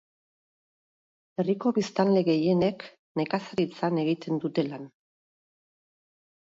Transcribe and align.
Herriko 1.43 1.73
biztanle 1.75 2.25
gehienek 2.31 2.87
nekazaritzan 3.23 4.03
egiten 4.07 4.43
dute 4.47 4.67
lan. 4.75 4.93